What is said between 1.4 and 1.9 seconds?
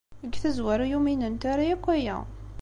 ara akk